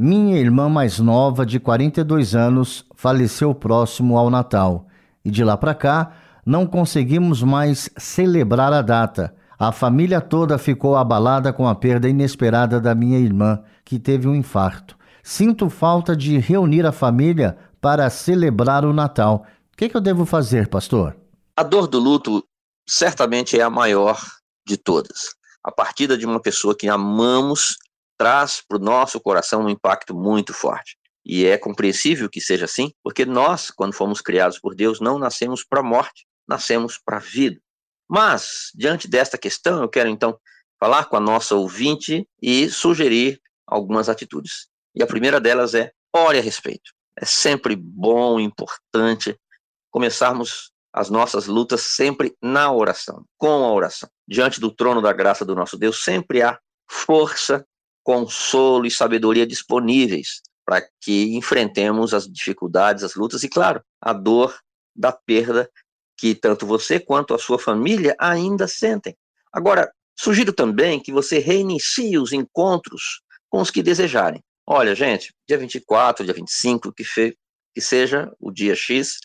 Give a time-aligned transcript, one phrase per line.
[0.00, 4.86] Minha irmã mais nova, de 42 anos, faleceu próximo ao Natal
[5.24, 6.12] e de lá para cá
[6.46, 9.34] não conseguimos mais celebrar a data.
[9.58, 14.36] A família toda ficou abalada com a perda inesperada da minha irmã, que teve um
[14.36, 14.96] infarto.
[15.20, 19.44] Sinto falta de reunir a família para celebrar o Natal.
[19.72, 21.16] O que, que eu devo fazer, pastor?
[21.56, 22.44] A dor do luto
[22.88, 24.16] certamente é a maior
[24.64, 25.34] de todas.
[25.64, 27.76] A partida de uma pessoa que amamos
[28.18, 30.98] traz para o nosso coração um impacto muito forte.
[31.24, 35.64] E é compreensível que seja assim, porque nós, quando fomos criados por Deus, não nascemos
[35.64, 37.60] para a morte, nascemos para a vida.
[38.08, 40.38] Mas, diante desta questão, eu quero então
[40.80, 44.68] falar com a nossa ouvinte e sugerir algumas atitudes.
[44.94, 46.92] E a primeira delas é ore a respeito.
[47.16, 49.38] É sempre bom, importante
[49.90, 54.08] começarmos as nossas lutas sempre na oração, com a oração.
[54.26, 56.58] Diante do trono da graça do nosso Deus, sempre há
[56.90, 57.66] força
[58.08, 64.58] consolo e sabedoria disponíveis para que enfrentemos as dificuldades, as lutas e, claro, a dor
[64.96, 65.70] da perda
[66.16, 69.14] que tanto você quanto a sua família ainda sentem.
[69.52, 73.20] Agora, sugiro também que você reinicie os encontros
[73.50, 74.42] com os que desejarem.
[74.66, 77.36] Olha, gente, dia 24, dia 25, que, fe,
[77.74, 79.18] que seja o dia X,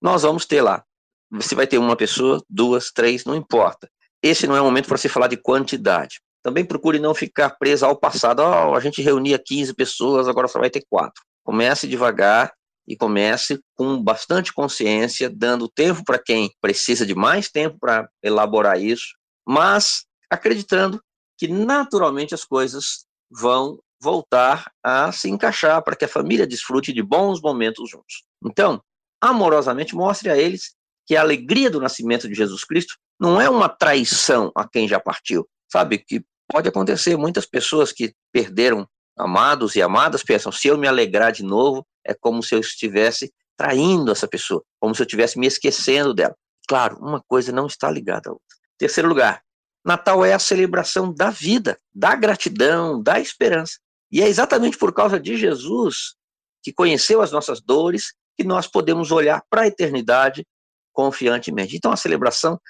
[0.00, 0.84] nós vamos ter lá.
[1.32, 3.90] Você vai ter uma pessoa, duas, três, não importa.
[4.22, 6.20] Esse não é o momento para você falar de quantidade.
[6.42, 8.40] Também procure não ficar preso ao passado.
[8.40, 11.22] Oh, a gente reunia 15 pessoas, agora só vai ter quatro.
[11.44, 12.52] Comece devagar
[12.86, 18.80] e comece com bastante consciência, dando tempo para quem precisa de mais tempo para elaborar
[18.80, 19.14] isso,
[19.46, 21.02] mas acreditando
[21.38, 27.02] que naturalmente as coisas vão voltar a se encaixar para que a família desfrute de
[27.02, 28.24] bons momentos juntos.
[28.44, 28.82] Então,
[29.20, 30.74] amorosamente mostre a eles
[31.06, 35.00] que a alegria do nascimento de Jesus Cristo não é uma traição a quem já
[35.00, 40.78] partiu, Sabe que pode acontecer, muitas pessoas que perderam amados e amadas pensam, se eu
[40.78, 45.04] me alegrar de novo, é como se eu estivesse traindo essa pessoa, como se eu
[45.04, 46.34] estivesse me esquecendo dela.
[46.68, 48.46] Claro, uma coisa não está ligada à outra.
[48.78, 49.42] Terceiro lugar,
[49.84, 53.78] Natal é a celebração da vida, da gratidão, da esperança.
[54.10, 56.14] E é exatamente por causa de Jesus,
[56.62, 60.46] que conheceu as nossas dores, que nós podemos olhar para a eternidade
[60.92, 61.76] confiantemente.
[61.76, 62.60] Então, a celebração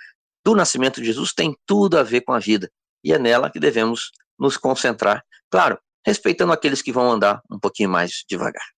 [0.44, 2.70] do nascimento de Jesus tem tudo a ver com a vida
[3.02, 5.24] e é nela que devemos nos concentrar.
[5.50, 8.77] Claro, respeitando aqueles que vão andar um pouquinho mais devagar.